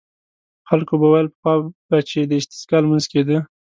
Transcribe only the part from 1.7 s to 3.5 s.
به چې د استسقا لمونځ کېده.